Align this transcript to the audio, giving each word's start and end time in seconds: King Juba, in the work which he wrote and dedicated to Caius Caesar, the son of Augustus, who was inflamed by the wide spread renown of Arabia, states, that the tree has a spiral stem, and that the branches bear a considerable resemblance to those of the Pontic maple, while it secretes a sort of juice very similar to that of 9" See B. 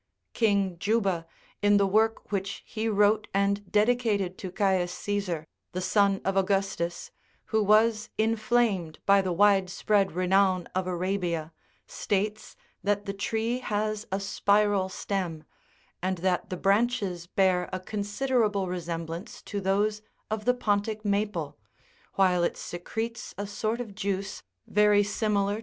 King 0.33 0.79
Juba, 0.79 1.27
in 1.61 1.77
the 1.77 1.85
work 1.85 2.31
which 2.31 2.63
he 2.65 2.89
wrote 2.89 3.27
and 3.35 3.71
dedicated 3.71 4.35
to 4.39 4.51
Caius 4.51 4.91
Caesar, 4.93 5.45
the 5.73 5.79
son 5.79 6.21
of 6.25 6.35
Augustus, 6.35 7.11
who 7.53 7.61
was 7.61 8.09
inflamed 8.17 8.97
by 9.05 9.21
the 9.21 9.31
wide 9.31 9.69
spread 9.69 10.13
renown 10.13 10.65
of 10.73 10.87
Arabia, 10.87 11.53
states, 11.85 12.55
that 12.83 13.05
the 13.05 13.13
tree 13.13 13.59
has 13.59 14.07
a 14.11 14.19
spiral 14.19 14.89
stem, 14.89 15.43
and 16.01 16.17
that 16.17 16.49
the 16.49 16.57
branches 16.57 17.27
bear 17.27 17.69
a 17.71 17.79
considerable 17.79 18.65
resemblance 18.67 19.39
to 19.43 19.61
those 19.61 20.01
of 20.31 20.45
the 20.45 20.55
Pontic 20.55 21.05
maple, 21.05 21.59
while 22.15 22.43
it 22.43 22.57
secretes 22.57 23.35
a 23.37 23.45
sort 23.45 23.79
of 23.79 23.93
juice 23.93 24.41
very 24.65 25.03
similar 25.03 25.09
to 25.11 25.19
that 25.19 25.49
of 25.49 25.49
9" 25.49 25.53
See 25.53 25.59
B. 25.59 25.59